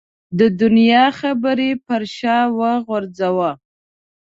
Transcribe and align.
د 0.39 0.41
دنیا 0.61 1.03
خبرې 1.19 1.71
پر 1.85 2.01
شا 2.17 2.37
وغورځوه. 2.59 3.51